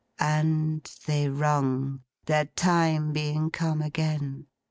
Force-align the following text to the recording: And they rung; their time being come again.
And 0.17 0.83
they 1.05 1.29
rung; 1.29 2.01
their 2.25 2.45
time 2.45 3.13
being 3.13 3.51
come 3.51 3.83
again. 3.83 4.47